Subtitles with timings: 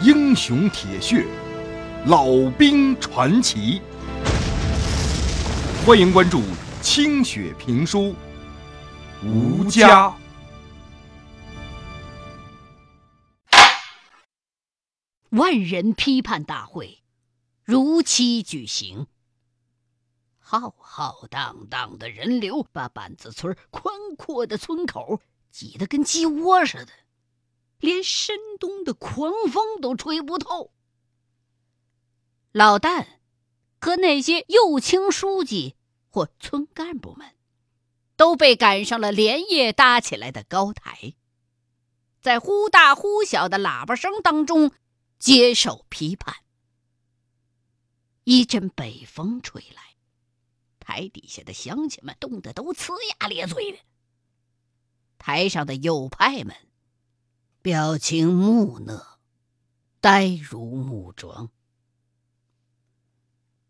[0.00, 1.26] 英雄铁血，
[2.06, 3.82] 老兵传奇。
[5.84, 6.40] 欢迎关注
[6.80, 8.14] 清雪评书
[9.26, 10.08] 《吴家》。
[15.30, 17.02] 万人批判大会
[17.64, 19.08] 如期举行，
[20.38, 25.20] 浩浩荡荡的人流把板子村宽阔的村口
[25.50, 26.92] 挤得跟鸡窝似的，
[27.78, 30.72] 连深冬的狂风都吹不透。
[32.52, 33.06] 老旦
[33.80, 35.76] 和那些右倾书记
[36.08, 37.34] 或村干部们
[38.16, 41.14] 都被赶上了连夜搭起来的高台，
[42.20, 44.72] 在忽大忽小的喇叭声当中。
[45.18, 46.44] 接受批判。
[48.22, 49.96] 一阵北风吹来，
[50.78, 53.78] 台底下的乡亲们冻得都呲牙咧嘴的。
[55.18, 56.54] 台上的右派们
[57.68, 59.18] 表情木讷，
[60.00, 61.50] 呆如木桩。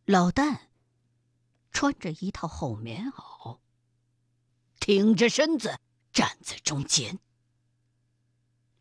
[0.04, 0.68] 老旦
[1.72, 3.58] 穿着一套厚棉袄，
[4.78, 5.80] 挺着身子
[6.12, 7.18] 站在中间，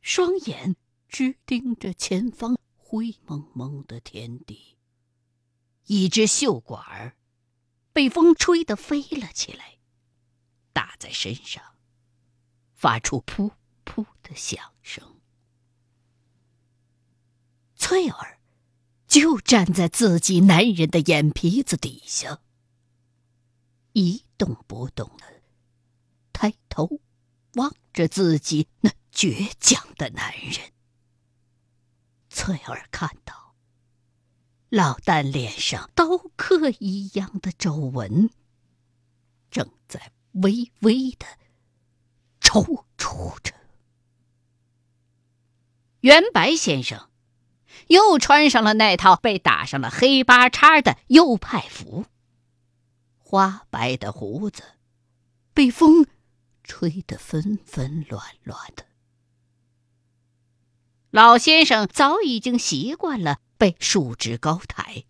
[0.01, 0.75] 双眼。
[1.07, 4.77] 直盯着前方灰蒙蒙的天地，
[5.85, 7.17] 一只袖管儿
[7.91, 9.79] 被风吹得飞了起来，
[10.73, 11.63] 打在身上，
[12.75, 15.19] 发出噗噗的响声。
[17.75, 18.39] 翠儿
[19.05, 22.39] 就站在自己男人的眼皮子底下，
[23.91, 25.25] 一动不动的
[26.31, 27.02] 抬头
[27.55, 30.71] 望着自己那倔强的男人。
[32.30, 33.55] 翠儿看到
[34.69, 38.30] 老旦脸上刀刻一样的皱纹，
[39.52, 41.25] 正在微微的
[42.39, 43.56] 抽搐着。
[46.08, 47.09] 袁白先生
[47.88, 52.05] 又穿上了那套被打上了黑八叉的右派服，
[53.17, 54.64] 花白的胡子
[55.54, 56.08] 被风
[56.64, 58.86] 吹得纷纷乱乱的。
[61.09, 65.04] 老先生早已经习惯了被束之高台，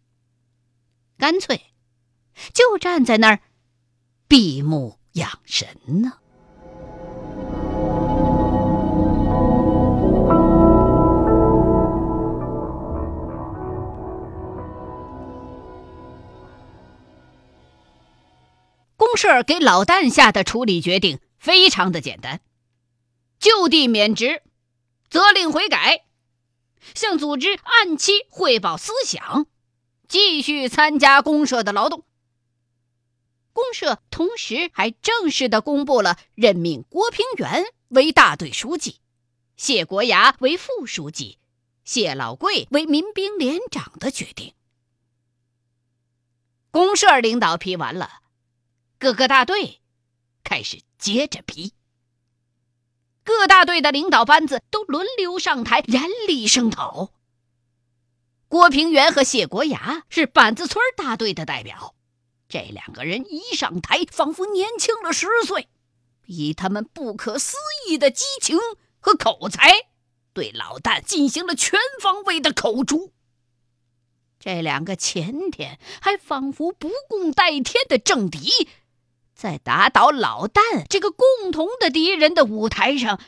[1.20, 1.76] 干脆
[2.56, 3.42] 就站在那儿
[4.28, 6.22] 闭目养神呢。
[19.18, 22.40] 社给老旦下的处理决定非常的简单，
[23.40, 24.44] 就地免职。
[25.10, 26.06] 责令悔改，
[26.94, 29.48] 向组织按期汇报思想，
[30.08, 32.04] 继续参加公社的劳动。
[33.54, 39.00] 公社同时还正式的公布了任命郭平原为大队书记，
[39.56, 41.40] 谢国牙为副书记，
[41.86, 44.54] 谢老贵为民兵连长的决定。
[46.70, 48.20] 公社领导批完了，
[49.00, 49.80] 各个大队
[50.44, 51.74] 开始接着批。
[53.24, 57.12] 各大队的领导班子都轮流上台，严厉声讨。
[58.48, 61.94] 郭平原和谢国牙是板子村大队的代表，
[62.48, 65.68] 这两个人一上台，仿佛年轻了十岁，
[66.26, 68.58] 以他们不可思议的激情
[69.00, 69.90] 和口才，
[70.34, 73.12] 对老旦进行了全方位的口诛。
[74.40, 78.70] 这两个前天还仿佛不共戴天的政敌。
[79.38, 83.22] 在打倒老旦这个共同的敌人的舞台上，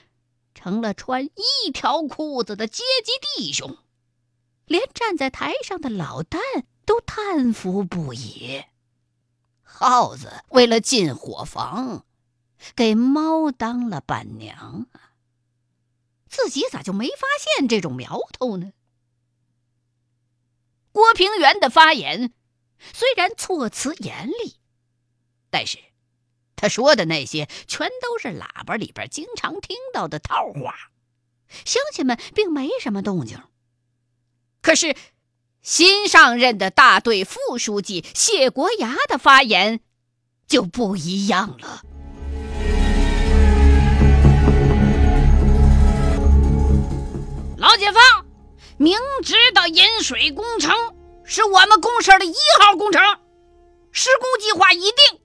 [0.56, 3.78] 成了穿一条裤子的阶级弟兄，
[4.66, 6.40] 连站在台上的老旦
[6.84, 8.64] 都叹服不已。
[9.62, 12.08] 耗子为了进伙房，
[12.76, 15.14] 给猫当了伴娘啊！
[16.28, 18.74] 自己咋就没发现这种苗头呢？
[20.92, 22.34] 郭平原的发言
[22.94, 24.56] 虽然措辞严厉，
[25.52, 25.78] 但是。
[26.60, 30.76] 他说的那些全都是喇叭里边经常听到的套话，
[31.64, 33.42] 乡亲们并没什么动静。
[34.62, 34.94] 可是，
[35.62, 39.80] 新上任的大队副书记谢国牙的发言
[40.48, 41.84] 就不一样了。
[47.58, 48.26] 老解放，
[48.78, 50.76] 明知道引水工程
[51.24, 53.02] 是我们公社的一号工程，
[53.92, 55.19] 施工计划已定。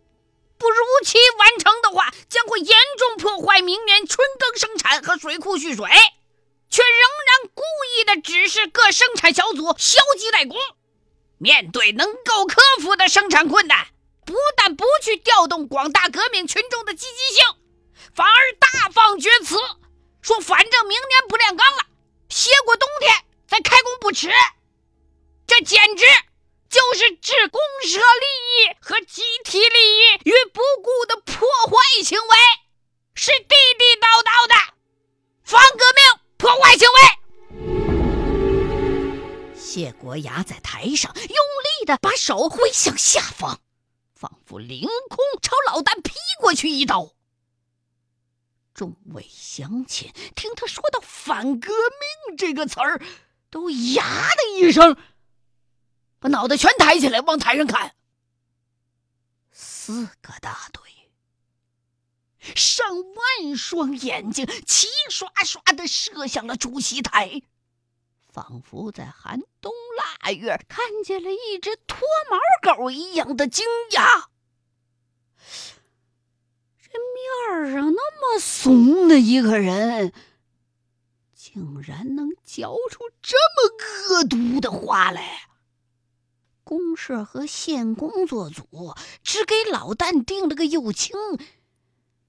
[0.64, 5.87] 不如期完成的话，将会严重破坏明年春耕生产和水库蓄水，
[6.70, 7.62] 却仍然故
[7.94, 10.56] 意的指示各生产小组消极怠工。
[11.37, 13.88] 面对能够克服的生产困难，
[14.25, 17.44] 不但不去调动广大革命群众的积极性，
[18.14, 19.58] 反而大放厥词，
[20.22, 21.84] 说反正明年不炼钢了，
[22.31, 23.14] 歇过冬天
[23.46, 24.31] 再开工不迟！
[25.46, 26.06] 这简直
[26.75, 32.37] 就是置公社利益和集体利益于不顾的破坏行为，
[33.15, 34.55] 是地地道道的
[35.44, 36.03] 反革命
[36.37, 36.97] 破坏行为。
[39.56, 43.61] 谢国牙在台上用力的把手挥向下方，
[44.17, 47.12] 仿佛凌空朝老旦劈过去一刀。
[48.75, 53.00] 众位乡亲听他说到“反革命”这个词儿，
[53.49, 54.05] 都呀
[54.37, 54.97] 的一声，
[56.25, 57.94] 把脑袋全抬起来往台上看。
[59.53, 60.81] 四个大队，
[62.56, 67.43] 上万双眼睛齐刷刷的射向了主席台，
[68.32, 69.71] 仿佛在寒冬
[70.23, 71.99] 腊月看见了一只脱
[72.31, 74.29] 毛狗一样的惊讶。
[76.81, 76.99] 这
[77.61, 80.15] 面上那么怂的一个人，
[81.35, 85.50] 竟然能嚼出这么恶毒的话来！
[86.64, 91.14] 公社和县工作组只给老旦定了个右倾，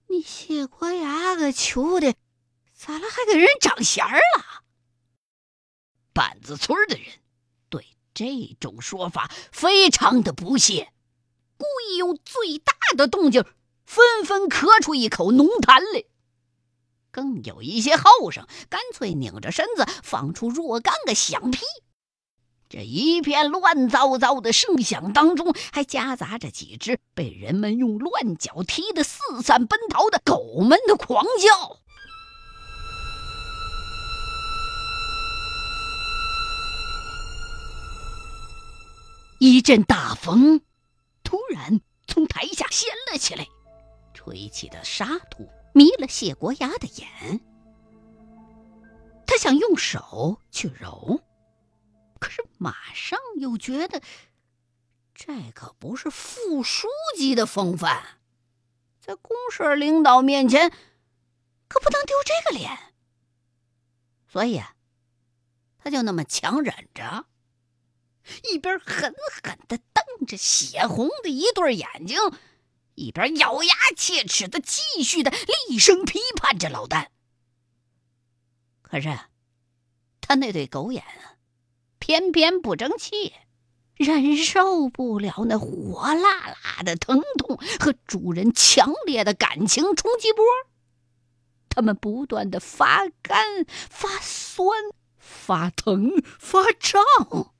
[0.09, 2.13] 你谢国牙个球的，
[2.73, 4.63] 咋了还给人长弦儿了？
[6.13, 7.05] 板子村的人
[7.69, 10.91] 对这种说法非常的不屑，
[11.57, 13.43] 故意用最大的动静。
[13.85, 16.05] 纷纷咳出一口浓痰来，
[17.11, 21.59] 更有一些后生干脆拧着身子放出若干个响屁。
[22.75, 31.80] 这一片乱糟糟的声响当中，还夹杂着几只被人们用乱脚踢得四散奔逃的狗们的狂叫。
[39.39, 40.60] 一阵大风
[41.24, 43.48] 突然从台下掀了起来。
[44.13, 47.39] 吹起的沙土迷了谢国牙的眼，
[49.25, 51.21] 他想用手去揉，
[52.57, 54.02] 马上又觉得
[55.13, 58.19] 这可不是副书记的风范，
[59.00, 60.72] 在公社领导面前
[61.68, 62.94] 可不能丢这个脸，
[64.28, 64.75] 所以啊，
[65.78, 67.28] 他就那么强忍着，
[68.52, 69.13] 一边狠
[69.44, 72.18] 狠的瞪着血红的一对眼睛。
[72.98, 75.30] 一边咬牙切齿的继续的
[75.68, 77.10] 厉声批判着老旦，
[78.81, 79.19] 可是
[80.22, 81.34] 他那对狗眼啊，
[82.06, 83.34] 偏偏不争气，
[83.96, 90.46] 忍受不了那火辣辣的疼痛和主人强烈的感情冲击波，
[91.68, 94.69] 他们不断的发干、发酸、
[95.18, 97.56] 发疼、发胀，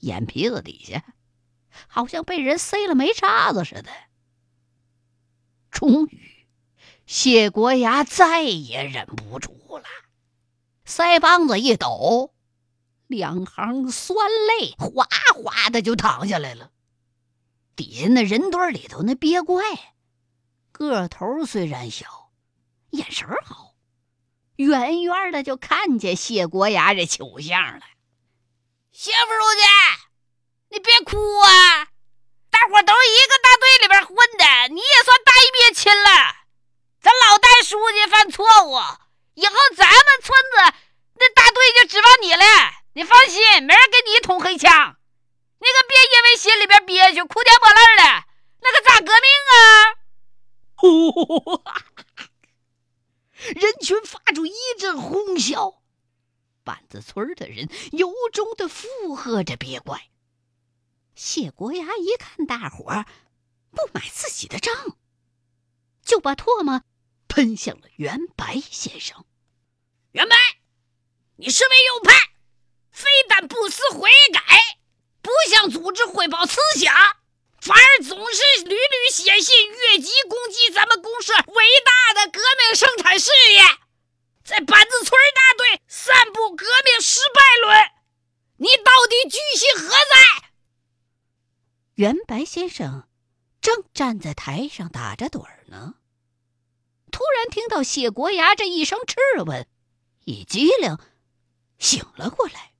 [0.00, 1.04] 眼皮子底下
[1.86, 3.92] 好像被人塞了煤渣子似的。
[5.70, 6.48] 终于，
[7.06, 9.84] 谢国牙再也忍不住了，
[10.84, 12.34] 腮帮子一抖，
[13.08, 16.70] 两行酸泪哗哗的就淌下来了。
[17.74, 19.64] 底下那人堆里头那鳖怪，
[20.72, 22.30] 个头虽然小，
[22.90, 23.74] 眼神好，
[24.56, 27.82] 远远的就看见谢国牙这糗相了。
[28.92, 29.62] 谢副书记，
[30.70, 31.88] 你别哭啊！
[32.50, 36.08] 大伙都是一个大队里边混的，你也算大义灭亲了。
[37.00, 38.76] 咱老戴书记犯错误，
[39.34, 40.74] 以后咱们村子
[41.14, 42.44] 那大队就指望你了。
[42.94, 44.96] 你放心，没人给你捅黑枪。
[45.60, 48.24] 你可别因为心里边憋屈，哭天抹泪的，
[48.60, 49.62] 那可咋革命啊？
[53.54, 55.80] 人群发出一阵哄笑，
[56.64, 58.68] 板子村的人由衷的
[59.38, 60.10] 附和着别怪。
[61.14, 63.06] 谢国牙一看大伙儿
[63.70, 64.96] 不买自己的账，
[66.04, 66.82] 就把唾沫
[67.28, 69.24] 喷向了袁白先生。
[70.10, 70.36] 袁白，
[71.36, 72.12] 你身为右派，
[72.90, 74.40] 非但不思悔改，
[75.22, 76.92] 不向组织汇报思想，
[77.60, 83.62] 反而总是屡屡写信越级攻击咱们公社伟大的革命生产事业，
[84.42, 87.92] 在板子村大队散布革命失败论，
[88.58, 90.48] 你到底居心何在？
[91.94, 93.08] 袁白先生
[93.60, 95.96] 正站在台上打着盹儿呢，
[97.10, 99.66] 突然听到谢国牙这一声质问，
[100.24, 100.96] 一激灵，
[101.78, 102.72] 醒了过来。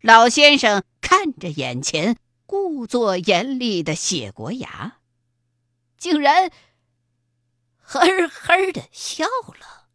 [0.00, 2.16] 老先生看着眼前
[2.46, 4.98] 故作严厉的谢国牙，
[5.96, 6.50] 竟然
[7.80, 9.88] 呵呵的笑了。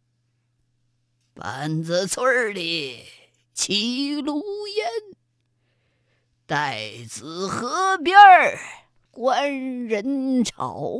[1.34, 3.06] 板子村里
[3.54, 4.86] 齐炉烟。
[6.46, 8.58] 待子河边儿
[9.10, 10.90] 观人潮，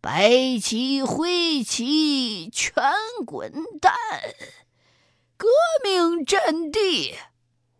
[0.00, 2.82] 白旗灰旗全
[3.24, 3.94] 滚蛋，
[5.36, 5.46] 革
[5.84, 7.14] 命阵地，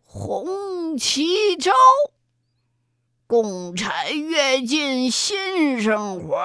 [0.03, 1.73] 红旗招。
[3.25, 6.37] 共产越进新生活，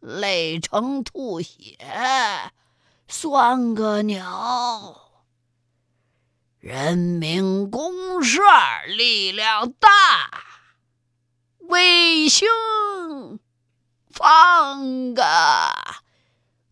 [0.00, 1.78] 累成吐血
[3.08, 5.03] 算个鸟。
[6.64, 8.40] 人民公社
[8.86, 9.90] 力量大，
[11.58, 12.48] 卫星
[14.08, 15.22] 放个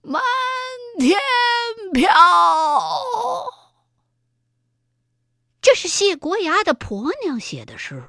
[0.01, 0.23] 满
[0.99, 1.21] 天
[1.93, 2.09] 飘。
[5.61, 8.09] 这是谢国牙的婆娘写的诗。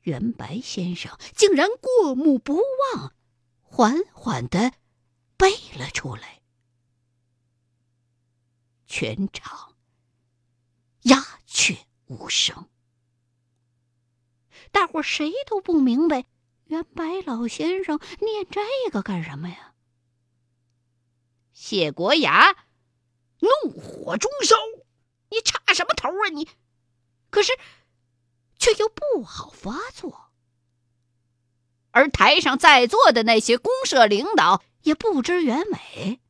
[0.00, 2.62] 袁白先生竟然过目不
[2.94, 3.12] 忘，
[3.60, 4.72] 缓缓的
[5.36, 6.40] 背了出来。
[8.86, 9.75] 全场
[11.06, 12.68] 鸦雀无声，
[14.70, 16.26] 大伙谁都不明白
[16.66, 18.60] 袁白老先生念这
[18.90, 19.74] 个干什么呀？
[21.52, 22.56] 谢国牙
[23.40, 24.54] 怒火中烧
[25.30, 26.48] ：“你插什么头啊你！”
[27.30, 27.52] 可是。
[28.58, 30.32] 却又不好发作，
[31.90, 36.20] 而台上在座的那些公社领导也不知原委，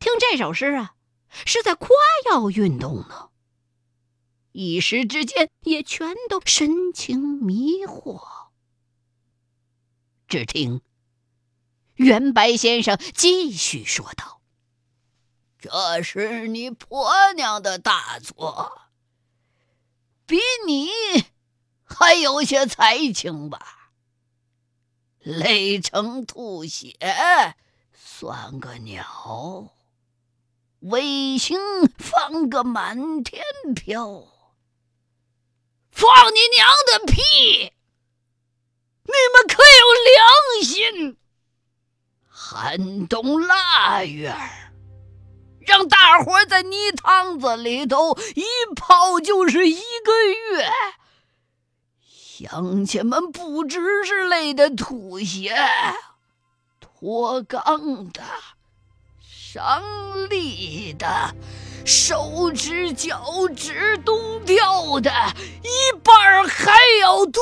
[0.00, 0.96] 听这首诗啊，
[1.44, 1.88] 是在夸
[2.30, 3.29] 耀运动呢。
[4.52, 8.48] 一时之间也全都神情迷惑。
[10.26, 10.82] 只听
[11.94, 14.40] 袁白先生继续说道
[15.58, 18.82] ：“这是你婆娘的大作。”
[20.26, 20.88] 比你
[21.82, 23.92] 还有些才情吧？
[25.18, 26.96] 累成吐血
[27.92, 29.74] 算个鸟，
[30.78, 31.58] 卫星
[31.98, 33.42] 放个满天
[33.74, 34.26] 飘。
[35.90, 37.72] 放你娘的屁！
[39.04, 41.16] 你们可有良心？
[42.28, 44.34] 寒冬腊月
[45.60, 48.44] 让大伙在泥塘子里头一
[48.74, 50.24] 泡就是一个
[50.56, 50.70] 月，
[52.00, 55.54] 乡亲们不只是累得吐血、
[56.80, 58.22] 脱肛的、
[59.20, 61.34] 伤力的、
[61.84, 65.10] 手指脚趾冻掉的，
[65.62, 66.72] 一半还
[67.02, 67.40] 要多。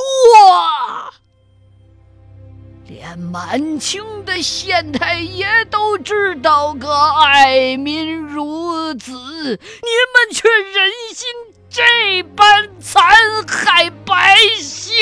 [2.87, 6.91] 连满清的县太爷都知道个
[7.21, 11.27] 爱民如子，你们却忍心
[11.69, 13.15] 这般残
[13.47, 14.95] 害百姓！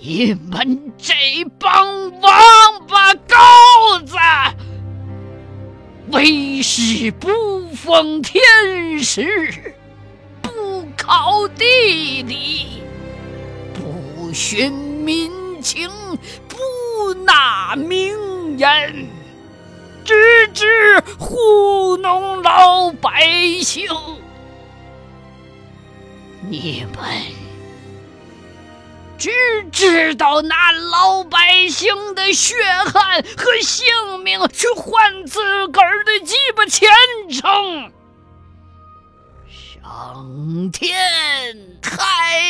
[0.00, 1.14] 你们这
[1.58, 4.16] 帮王八羔子，
[6.10, 8.42] 为师不奉天
[9.02, 9.74] 时，
[10.42, 10.50] 不
[10.96, 12.82] 考地理，
[13.74, 14.88] 不寻。
[15.08, 15.88] 民情
[16.48, 19.08] 不纳名言，
[20.04, 23.26] 只知糊弄老百
[23.62, 23.86] 姓。
[26.42, 27.02] 你们
[29.18, 29.30] 只
[29.72, 32.54] 知道拿老百姓的血
[32.86, 36.88] 汗和性命去换自个儿的鸡巴前
[37.28, 37.92] 程。
[39.50, 42.40] 上天太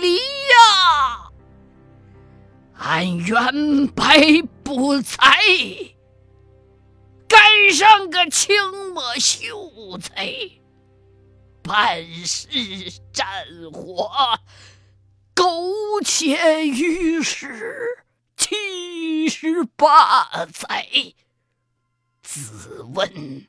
[0.00, 1.30] 理呀！
[2.78, 5.40] 俺原白不才，
[7.26, 7.40] 赶
[7.72, 8.54] 上个清
[8.92, 10.32] 末秀才，
[11.62, 12.48] 办事
[13.12, 13.26] 战
[13.72, 14.10] 火，
[15.38, 18.04] 苟且于世
[18.36, 20.88] 七十八载。
[22.24, 23.46] 自问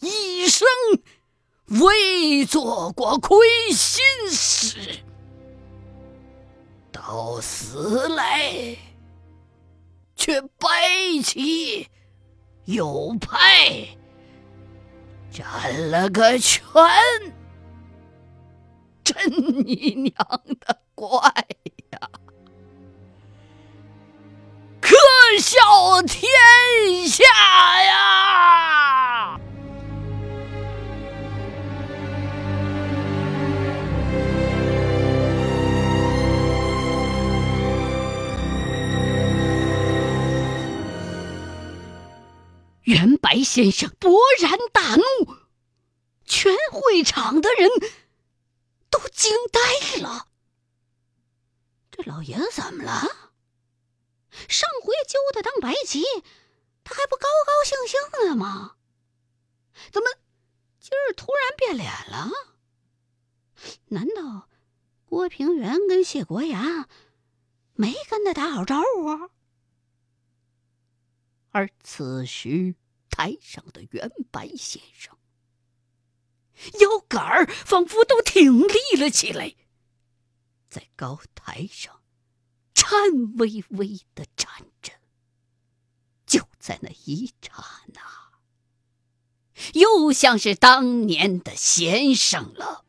[0.00, 0.66] 一生
[1.66, 4.98] 未做过亏心事。
[6.90, 8.76] 到死来，
[10.16, 11.86] 却白起
[12.64, 13.86] 右派
[15.30, 16.60] 占了个全，
[19.04, 19.16] 真
[19.64, 20.12] 你娘
[20.58, 21.20] 的怪
[21.92, 22.10] 呀！
[24.80, 24.96] 可
[25.38, 27.22] 笑天下
[27.84, 29.38] 呀！
[42.82, 45.36] 袁白先生勃然大怒，
[46.24, 47.70] 全会场的人
[48.90, 50.27] 都惊呆了。
[51.98, 53.32] 这老爷子怎么了？
[54.48, 56.04] 上回揪他当白旗，
[56.84, 58.76] 他还不高高兴兴的吗？
[59.90, 60.08] 怎么
[60.78, 62.30] 今儿突然变脸了？
[63.88, 64.48] 难道
[65.06, 66.88] 郭平原跟谢国牙
[67.74, 69.30] 没跟他打好招呼？
[71.50, 72.76] 而此时，
[73.10, 75.18] 台上的袁白先生
[76.80, 79.56] 腰杆儿仿佛都挺立了起来，
[80.68, 82.00] 在高台上
[82.74, 82.98] 颤
[83.38, 84.48] 巍巍的站
[84.82, 84.92] 着。
[86.26, 88.00] 就在那一刹那，
[89.72, 92.84] 又像是当年的先生了。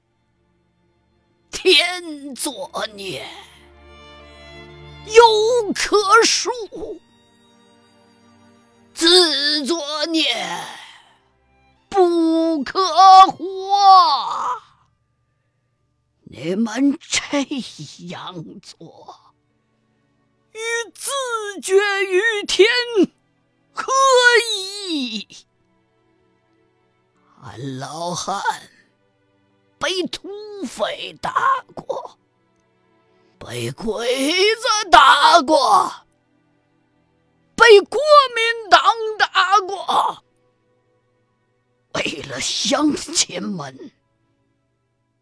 [1.51, 3.27] 天作孽，
[5.07, 6.49] 犹可恕；
[8.93, 10.25] 自作孽。
[11.89, 12.79] 不可
[13.27, 14.61] 活！
[16.31, 17.41] 你们这
[18.05, 19.33] 样做，
[20.51, 20.59] 与
[20.93, 21.09] 自
[21.59, 21.73] 绝
[22.05, 22.69] 于天
[23.73, 23.91] 何
[24.87, 25.27] 以？
[27.41, 28.43] 俺老汉
[29.79, 30.29] 被土
[30.67, 32.19] 匪打过，
[33.39, 34.05] 被鬼
[34.55, 35.91] 子打过，
[37.55, 37.99] 被国
[38.35, 38.83] 民党
[39.17, 40.23] 打过。
[41.95, 43.91] 为了乡亲们，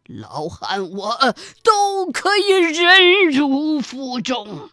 [0.08, 4.70] 老汉我都可以忍辱负重。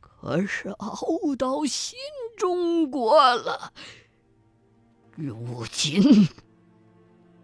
[0.00, 0.96] 可是熬
[1.38, 1.98] 到新
[2.36, 3.72] 中国了，
[5.16, 6.28] 如今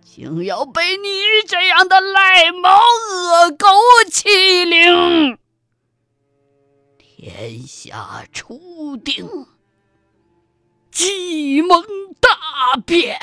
[0.05, 1.09] 竟要被你
[1.47, 3.67] 这样的赖猫恶狗
[4.11, 5.39] 欺凌，
[6.99, 9.47] 天下初定。
[10.91, 11.83] 计谋
[12.21, 13.19] 大变，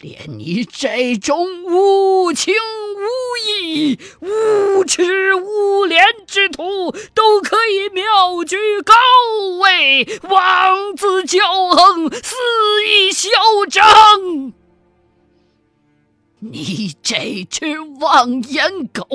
[0.00, 3.04] 连你这种无情无
[3.46, 8.94] 义、无耻无廉之徒都可以妙居高
[9.60, 11.40] 位，妄自骄
[11.76, 12.34] 横，肆
[12.88, 13.28] 意嚣
[13.68, 14.54] 张。
[16.38, 19.06] 你这只妄言狗，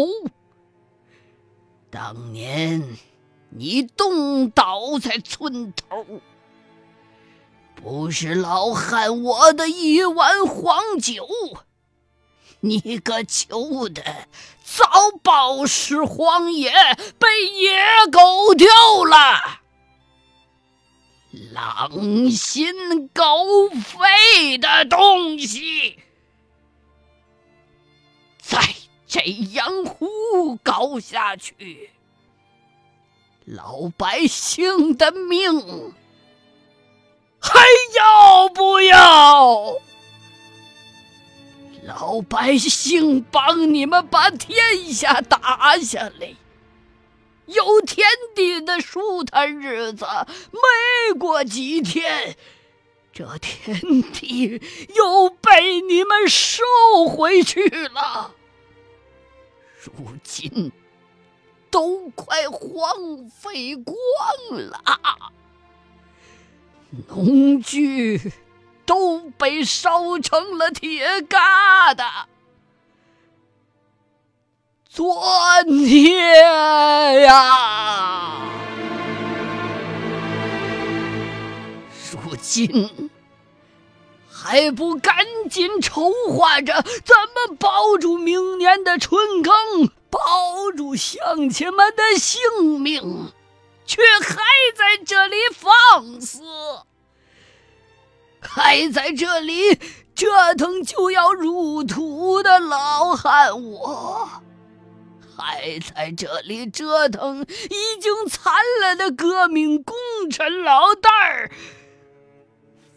[1.90, 2.84] 当年
[3.50, 6.22] 你冻倒在村头。
[7.86, 11.28] 不是老汉我的一碗黄酒，
[12.62, 14.28] 你个求的
[14.64, 14.84] 早
[15.22, 16.72] 饱食荒野，
[17.20, 17.78] 被野
[18.12, 18.66] 狗丢
[19.06, 19.60] 了，
[21.54, 26.00] 狼心狗肺的东西！
[28.42, 28.58] 再
[29.06, 29.22] 这
[29.54, 31.92] 样胡搞下去，
[33.46, 35.94] 老百姓的命！
[38.56, 39.76] 不要？
[41.84, 46.34] 老百姓帮你们把天下打下来，
[47.46, 50.04] 有田地的舒坦日子，
[50.52, 52.36] 没过几天，
[53.14, 54.60] 这田地
[54.96, 56.64] 又被你们收
[57.08, 58.34] 回去了。
[59.84, 59.92] 如
[60.24, 60.72] 今
[61.70, 63.96] 都快荒废光
[64.50, 64.82] 了。
[67.10, 68.32] 农具
[68.86, 72.26] 都被烧成了铁疙瘩，
[74.88, 78.42] 作孽呀！
[82.12, 83.10] 如今
[84.30, 89.54] 还不赶紧筹划着怎么保住明年的春耕，
[90.10, 92.40] 保住乡亲们的性
[92.80, 93.34] 命？
[93.88, 94.36] 却还
[94.76, 96.42] 在这里放肆，
[98.48, 99.76] 还在这里
[100.14, 104.30] 折腾就要入土的老汉我，
[105.36, 109.96] 还在这里折腾已经残了的革命功
[110.32, 111.52] 臣老蛋儿，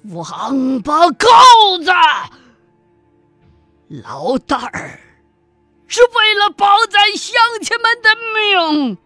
[0.04, 1.90] 王八羔子！
[3.88, 5.00] 老蛋儿
[5.86, 8.98] 是为了保咱乡亲们的命。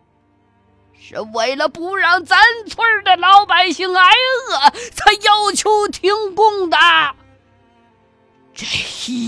[1.04, 2.38] 是为了不让咱
[2.68, 6.78] 村的老百姓挨饿，才要求停工的。
[8.54, 8.66] 这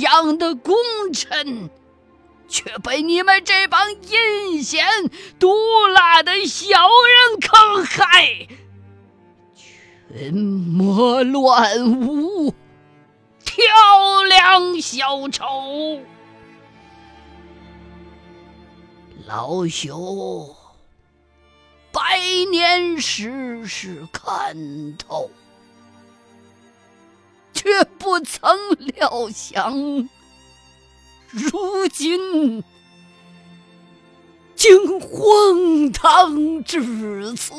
[0.00, 0.76] 样的功
[1.12, 1.68] 臣，
[2.46, 4.86] 却被你们这帮阴险
[5.40, 5.52] 毒
[5.88, 8.46] 辣的小人坑害，
[9.56, 12.54] 群魔乱舞，
[13.44, 15.44] 挑梁小丑，
[19.26, 20.54] 老朽。
[21.94, 22.18] 百
[22.50, 25.30] 年世事看透，
[27.52, 29.72] 却不曾料想，
[31.30, 32.64] 如今
[34.56, 37.54] 竟荒唐至此。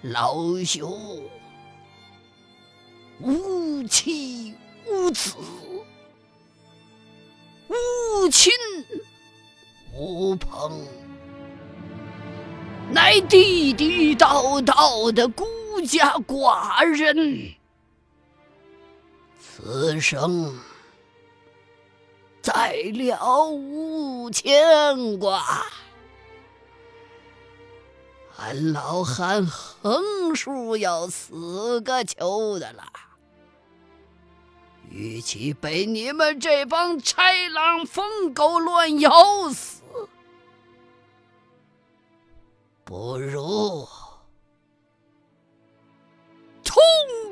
[0.00, 1.22] 老朽
[3.20, 4.52] 无妻
[4.88, 5.36] 无子，
[7.68, 8.52] 无亲
[9.94, 10.84] 无朋。
[12.92, 15.46] 乃地地道道的孤
[15.88, 17.54] 家寡人，
[19.40, 20.54] 此生
[22.42, 25.42] 再了无牵挂。
[28.36, 32.84] 俺老汉横竖要死个球的了，
[34.90, 39.81] 与其被你们这帮豺狼疯狗乱咬死，
[42.92, 43.88] 不如
[46.62, 46.82] 痛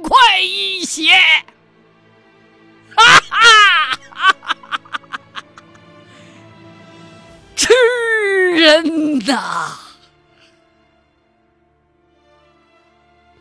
[0.03, 1.13] 快一些。
[2.97, 3.99] 哈哈！
[7.55, 7.75] 吃
[8.55, 9.79] 人呐！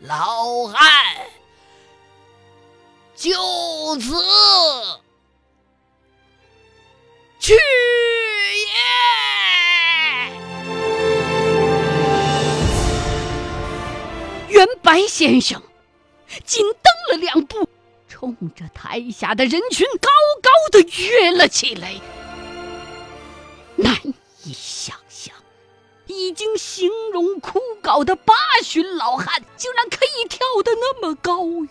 [0.00, 0.78] 老汉
[3.14, 3.30] 就
[3.96, 4.12] 此
[7.38, 7.54] 去
[14.90, 15.62] 白先生
[16.44, 17.68] 紧蹬了两步，
[18.08, 20.08] 冲着台下的人群高
[20.42, 21.94] 高的跃了起来，
[23.76, 23.94] 难
[24.42, 25.32] 以想象。
[26.08, 31.68] 已经形容枯槁的八旬老汉，竟然可以跳得那么高远。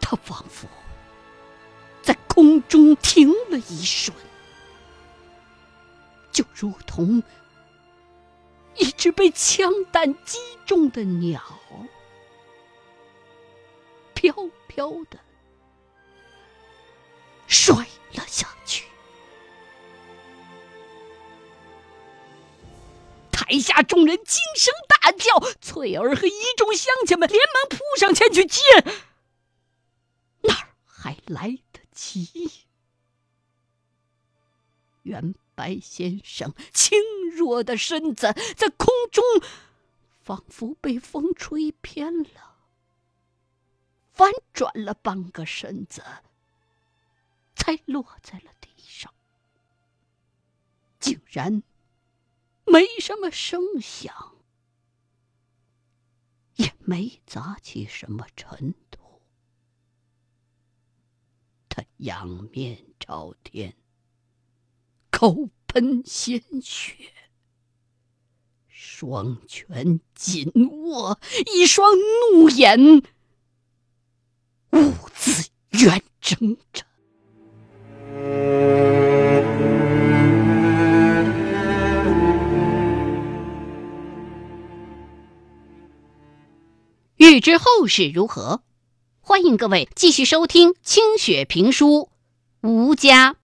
[0.00, 0.66] 他仿佛
[2.00, 4.16] 在空中停了一瞬，
[6.32, 7.22] 就如同
[8.80, 11.42] 一只被枪弹击中的鸟，
[14.14, 14.34] 飘
[14.66, 15.18] 飘的
[17.46, 17.76] 摔
[18.14, 18.86] 了下去。
[23.30, 28.60] 台下众人惊声大叫，翠儿和一众乡亲们连忙扑上前去接，
[30.40, 32.50] 哪儿还来得及？
[35.02, 36.98] 原白先生轻
[37.36, 39.22] 弱的身子在空中
[40.22, 42.56] 仿佛被风吹偏了，
[44.10, 46.02] 翻转了半个身子，
[47.54, 49.12] 才落在了地上，
[50.98, 51.62] 竟然。
[52.64, 54.36] 没什么声响，
[56.54, 59.20] 也没砸起什么尘土。
[61.68, 63.76] 他仰面朝天，
[65.20, 66.94] 口喷鲜血，
[68.70, 70.50] 双拳紧
[70.86, 71.20] 握，
[71.54, 71.92] 一双
[72.32, 73.02] 怒眼
[74.70, 76.86] 兀自圆睁着。
[87.18, 88.62] 欲知后事如何，
[89.20, 92.08] 欢迎各位继续收听清雪评书
[92.66, 93.36] 《吴家》。